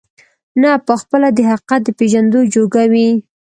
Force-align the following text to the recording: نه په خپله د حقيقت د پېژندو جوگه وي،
نه 0.61 0.71
په 0.85 0.93
خپله 1.01 1.27
د 1.33 1.39
حقيقت 1.51 1.81
د 1.85 1.89
پېژندو 1.97 2.39
جوگه 2.53 2.83
وي، 2.93 3.09